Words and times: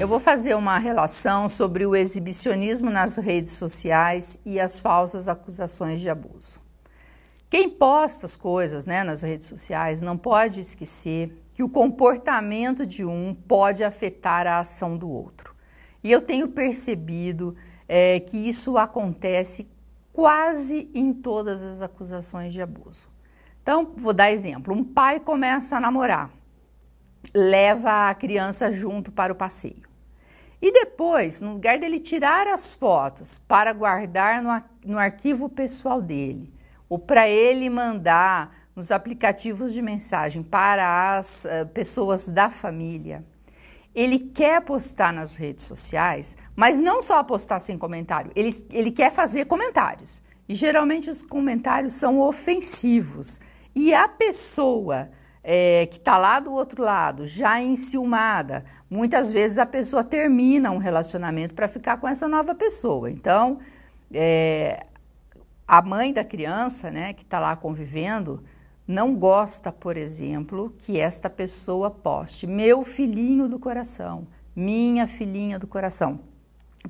Eu 0.00 0.06
vou 0.06 0.20
fazer 0.20 0.54
uma 0.54 0.78
relação 0.78 1.48
sobre 1.48 1.84
o 1.84 1.96
exibicionismo 1.96 2.88
nas 2.88 3.16
redes 3.16 3.50
sociais 3.52 4.38
e 4.46 4.60
as 4.60 4.78
falsas 4.78 5.26
acusações 5.26 5.98
de 5.98 6.08
abuso. 6.08 6.60
Quem 7.50 7.68
posta 7.68 8.24
as 8.24 8.36
coisas 8.36 8.86
né, 8.86 9.02
nas 9.02 9.22
redes 9.22 9.48
sociais 9.48 10.00
não 10.00 10.16
pode 10.16 10.60
esquecer 10.60 11.42
que 11.52 11.64
o 11.64 11.68
comportamento 11.68 12.86
de 12.86 13.04
um 13.04 13.34
pode 13.34 13.82
afetar 13.82 14.46
a 14.46 14.60
ação 14.60 14.96
do 14.96 15.10
outro. 15.10 15.52
E 16.04 16.12
eu 16.12 16.22
tenho 16.22 16.46
percebido 16.46 17.56
é, 17.88 18.20
que 18.20 18.36
isso 18.36 18.78
acontece 18.78 19.68
quase 20.12 20.88
em 20.94 21.12
todas 21.12 21.60
as 21.60 21.82
acusações 21.82 22.52
de 22.52 22.62
abuso. 22.62 23.08
Então, 23.60 23.94
vou 23.96 24.12
dar 24.12 24.30
exemplo: 24.30 24.72
um 24.72 24.84
pai 24.84 25.18
começa 25.18 25.76
a 25.76 25.80
namorar, 25.80 26.30
leva 27.34 28.08
a 28.08 28.14
criança 28.14 28.70
junto 28.70 29.12
para 29.12 29.32
o 29.32 29.36
passeio. 29.36 29.88
E 30.60 30.72
depois, 30.72 31.40
no 31.40 31.52
lugar 31.52 31.78
dele 31.78 32.00
tirar 32.00 32.46
as 32.46 32.74
fotos 32.74 33.38
para 33.46 33.72
guardar 33.72 34.42
no, 34.42 34.62
no 34.84 34.98
arquivo 34.98 35.48
pessoal 35.48 36.02
dele, 36.02 36.52
ou 36.88 36.98
para 36.98 37.28
ele 37.28 37.70
mandar 37.70 38.56
nos 38.74 38.90
aplicativos 38.90 39.72
de 39.72 39.82
mensagem 39.82 40.42
para 40.42 41.16
as 41.16 41.44
uh, 41.44 41.66
pessoas 41.68 42.28
da 42.28 42.50
família, 42.50 43.24
ele 43.94 44.18
quer 44.18 44.60
postar 44.60 45.12
nas 45.12 45.36
redes 45.36 45.64
sociais, 45.64 46.36
mas 46.54 46.78
não 46.78 47.02
só 47.02 47.22
postar 47.22 47.58
sem 47.58 47.76
comentário, 47.78 48.30
ele, 48.34 48.50
ele 48.70 48.90
quer 48.90 49.10
fazer 49.10 49.46
comentários. 49.46 50.22
E 50.48 50.54
geralmente 50.54 51.10
os 51.10 51.22
comentários 51.22 51.92
são 51.92 52.20
ofensivos. 52.20 53.40
E 53.74 53.92
a 53.92 54.08
pessoa 54.08 55.10
é, 55.50 55.86
que 55.86 55.96
está 55.96 56.18
lá 56.18 56.38
do 56.40 56.52
outro 56.52 56.82
lado, 56.82 57.24
já 57.24 57.58
enciumada, 57.58 58.66
muitas 58.90 59.32
vezes 59.32 59.58
a 59.58 59.64
pessoa 59.64 60.04
termina 60.04 60.70
um 60.70 60.76
relacionamento 60.76 61.54
para 61.54 61.66
ficar 61.66 61.96
com 61.96 62.06
essa 62.06 62.28
nova 62.28 62.54
pessoa. 62.54 63.10
Então, 63.10 63.58
é, 64.12 64.84
a 65.66 65.80
mãe 65.80 66.12
da 66.12 66.22
criança, 66.22 66.90
né, 66.90 67.14
que 67.14 67.22
está 67.22 67.40
lá 67.40 67.56
convivendo, 67.56 68.44
não 68.86 69.14
gosta, 69.14 69.72
por 69.72 69.96
exemplo, 69.96 70.74
que 70.76 71.00
esta 71.00 71.30
pessoa 71.30 71.90
poste 71.90 72.46
meu 72.46 72.82
filhinho 72.82 73.48
do 73.48 73.58
coração, 73.58 74.26
minha 74.54 75.06
filhinha 75.06 75.58
do 75.58 75.66
coração. 75.66 76.20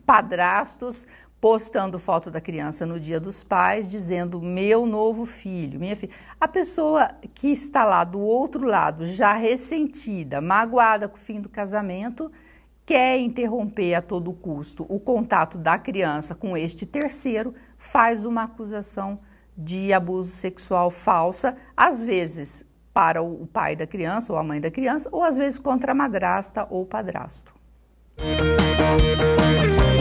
Padrastos 0.04 1.06
postando 1.41 1.98
foto 1.98 2.31
da 2.31 2.41
criança 2.41 2.84
no 2.84 2.98
dia 2.98 3.20
dos 3.20 3.44
pais, 3.44 3.89
dizendo 3.89 4.41
meu 4.41 4.84
novo 4.86 5.25
filho, 5.25 5.78
minha 5.78 5.94
filha. 5.94 6.12
A 6.41 6.48
pessoa 6.48 7.11
que 7.34 7.48
está 7.48 7.84
lá 7.84 8.03
do 8.05 8.20
outro 8.20 8.67
lado, 8.67 9.06
já 9.06 9.34
ressentida, 9.34 10.41
magoada 10.41 11.09
com 11.09 11.16
o 11.16 11.20
fim 11.20 11.41
do 11.41 11.48
casamento, 11.48 12.31
quer 12.84 13.19
interromper 13.19 13.94
a 13.94 14.03
todo 14.03 14.33
custo 14.33 14.84
o 14.89 14.98
contato 14.98 15.59
da 15.59 15.78
criança 15.78 16.34
com 16.34 16.56
este 16.56 16.86
terceiro, 16.86 17.55
faz 17.77 18.25
uma 18.25 18.44
acusação 18.44 19.20
de 19.56 19.92
abuso 19.92 20.31
sexual 20.31 20.91
falsa, 20.91 21.56
às 21.77 22.05
vezes 22.05 22.64
para 22.92 23.22
o 23.22 23.47
pai 23.47 23.77
da 23.77 23.86
criança 23.86 24.33
ou 24.33 24.39
a 24.39 24.42
mãe 24.42 24.61
da 24.61 24.72
criança, 24.72 25.09
ou 25.12 25.22
às 25.22 25.36
vezes 25.36 25.59
contra 25.59 25.92
a 25.92 25.94
madrasta 25.94 26.66
ou 26.69 26.84
padrasto. 26.84 27.55
Música 28.19 29.97